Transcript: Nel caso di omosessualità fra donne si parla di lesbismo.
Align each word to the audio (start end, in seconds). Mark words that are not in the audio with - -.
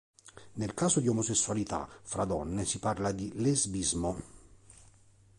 Nel 0.53 0.73
caso 0.73 0.99
di 0.99 1.07
omosessualità 1.07 1.87
fra 2.01 2.25
donne 2.25 2.65
si 2.65 2.79
parla 2.79 3.11
di 3.11 3.31
lesbismo. 3.35 4.19